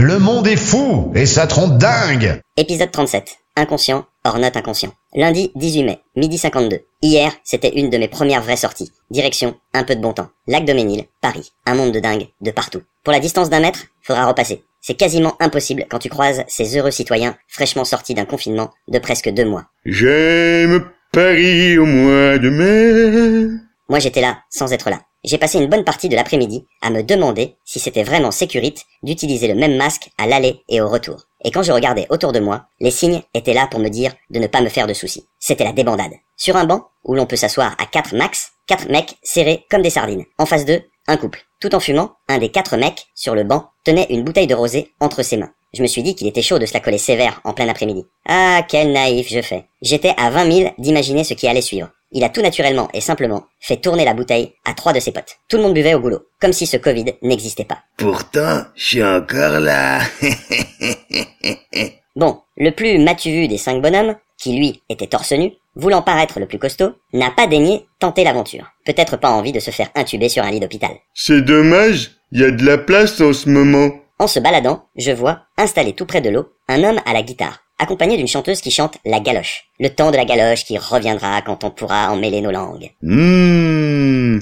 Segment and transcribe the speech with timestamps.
[0.00, 3.38] Le monde est fou et ça trompe dingue Épisode 37.
[3.56, 4.92] Inconscient, hors note inconscient.
[5.12, 6.82] Lundi 18 mai, midi 52.
[7.02, 8.92] Hier, c'était une de mes premières vraies sorties.
[9.10, 10.28] Direction, un peu de bon temps.
[10.46, 11.52] Lac de Ménil, Paris.
[11.66, 12.82] Un monde de dingue, de partout.
[13.02, 14.62] Pour la distance d'un mètre, faudra repasser.
[14.80, 19.30] C'est quasiment impossible quand tu croises ces heureux citoyens fraîchement sortis d'un confinement de presque
[19.30, 19.64] deux mois.
[19.84, 23.58] J'aime Paris au mois de mai.
[23.88, 25.00] Moi j'étais là, sans être là.
[25.24, 29.48] J'ai passé une bonne partie de l'après-midi à me demander si c'était vraiment sécurite d'utiliser
[29.48, 31.24] le même masque à l'aller et au retour.
[31.44, 34.38] Et quand je regardais autour de moi, les signes étaient là pour me dire de
[34.38, 35.26] ne pas me faire de soucis.
[35.40, 36.12] C'était la débandade.
[36.36, 39.90] Sur un banc, où l'on peut s'asseoir à quatre max, quatre mecs serrés comme des
[39.90, 40.24] sardines.
[40.38, 41.44] En face d'eux, un couple.
[41.60, 44.92] Tout en fumant, un des quatre mecs, sur le banc, tenait une bouteille de rosé
[45.00, 45.52] entre ses mains.
[45.74, 48.06] Je me suis dit qu'il était chaud de se la coller sévère en plein après-midi.
[48.26, 49.66] Ah, quel naïf je fais.
[49.82, 51.90] J'étais à 20 000 d'imaginer ce qui allait suivre.
[52.10, 55.36] Il a tout naturellement et simplement fait tourner la bouteille à trois de ses potes.
[55.48, 57.78] Tout le monde buvait au goulot, comme si ce Covid n'existait pas.
[57.98, 60.00] Pourtant, je suis encore là.
[62.18, 66.40] Bon, le plus matu vu des cinq bonhommes, qui lui était torse nu, voulant paraître
[66.40, 68.72] le plus costaud, n'a pas daigné tenter l'aventure.
[68.84, 70.90] Peut-être pas envie de se faire intuber sur un lit d'hôpital.
[71.14, 73.90] C'est dommage, il y a de la place en ce moment.
[74.18, 77.60] En se baladant, je vois, installé tout près de l'eau, un homme à la guitare,
[77.78, 79.64] accompagné d'une chanteuse qui chante la galoche.
[79.78, 82.90] Le temps de la galoche qui reviendra quand on pourra emmêler nos langues.
[83.02, 84.38] Mmh.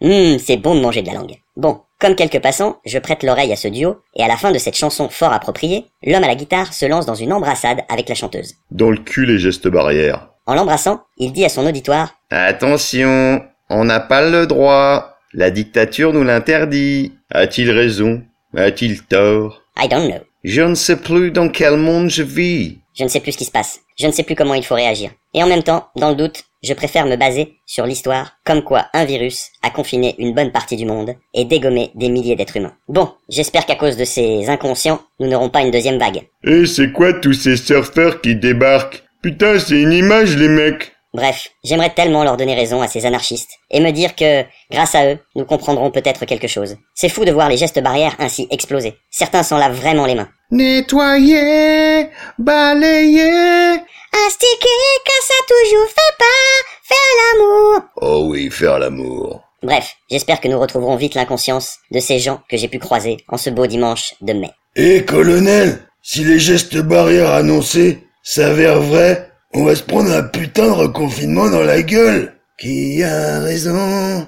[0.00, 1.36] Hum, c'est bon de manger de la langue.
[1.56, 4.58] Bon, comme quelques passants, je prête l'oreille à ce duo, et à la fin de
[4.58, 8.14] cette chanson fort appropriée, l'homme à la guitare se lance dans une embrassade avec la
[8.14, 8.54] chanteuse.
[8.70, 10.28] Dans le cul les gestes barrières.
[10.46, 15.18] En l'embrassant, il dit à son auditoire Attention, on n'a pas le droit.
[15.34, 17.12] La dictature nous l'interdit.
[17.30, 18.22] A-t-il raison?
[18.56, 19.62] A-t-il tort?
[19.80, 20.20] I don't know.
[20.44, 22.78] Je ne sais plus dans quel monde je vis.
[22.96, 23.80] Je ne sais plus ce qui se passe.
[23.96, 25.10] Je ne sais plus comment il faut réagir.
[25.34, 28.86] Et en même temps, dans le doute, je préfère me baser sur l'histoire comme quoi
[28.92, 32.74] un virus a confiné une bonne partie du monde et dégommé des milliers d'êtres humains.
[32.88, 36.26] Bon, j'espère qu'à cause de ces inconscients, nous n'aurons pas une deuxième vague.
[36.42, 39.04] Et c'est quoi tous ces surfeurs qui débarquent?
[39.22, 40.92] Putain, c'est une image les mecs.
[41.18, 45.04] Bref, j'aimerais tellement leur donner raison à ces anarchistes et me dire que, grâce à
[45.04, 46.76] eux, nous comprendrons peut-être quelque chose.
[46.94, 48.94] C'est fou de voir les gestes barrières ainsi exploser.
[49.10, 50.28] Certains s'en lavent vraiment les mains.
[50.52, 52.08] Nettoyer,
[52.38, 53.80] balayer.
[54.28, 57.82] Astiquer, car ça toujours fait pas faire l'amour.
[57.96, 59.42] Oh oui, faire l'amour.
[59.64, 63.36] Bref, j'espère que nous retrouverons vite l'inconscience de ces gens que j'ai pu croiser en
[63.38, 64.50] ce beau dimanche de mai.
[64.76, 70.66] Eh colonel, si les gestes barrières annoncés s'avèrent vrais, on va se prendre un putain
[70.66, 72.34] de reconfinement dans la gueule.
[72.58, 74.26] Qui a raison?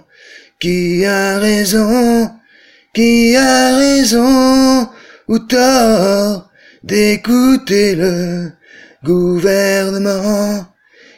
[0.60, 2.30] Qui a raison?
[2.94, 4.88] Qui a raison?
[5.28, 6.50] Ou tort
[6.82, 8.52] d'écouter le
[9.04, 10.66] gouvernement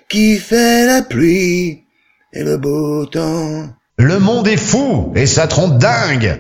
[0.08, 1.84] qui fait la pluie
[2.32, 3.68] et le beau temps?
[3.98, 6.30] Le monde est fou et ça trompe dingue